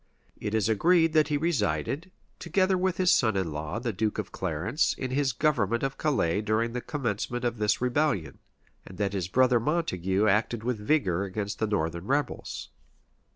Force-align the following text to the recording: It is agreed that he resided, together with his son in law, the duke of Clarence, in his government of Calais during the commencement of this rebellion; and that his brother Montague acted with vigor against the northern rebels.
It 0.39 0.55
is 0.55 0.67
agreed 0.67 1.13
that 1.13 1.27
he 1.27 1.37
resided, 1.37 2.09
together 2.39 2.75
with 2.75 2.97
his 2.97 3.11
son 3.11 3.37
in 3.37 3.51
law, 3.51 3.77
the 3.77 3.93
duke 3.93 4.17
of 4.17 4.31
Clarence, 4.31 4.95
in 4.97 5.11
his 5.11 5.31
government 5.31 5.83
of 5.83 5.99
Calais 5.99 6.41
during 6.41 6.73
the 6.73 6.81
commencement 6.81 7.45
of 7.45 7.59
this 7.59 7.81
rebellion; 7.81 8.39
and 8.83 8.97
that 8.97 9.13
his 9.13 9.27
brother 9.27 9.59
Montague 9.59 10.25
acted 10.27 10.63
with 10.63 10.79
vigor 10.79 11.23
against 11.25 11.59
the 11.59 11.67
northern 11.67 12.07
rebels. 12.07 12.69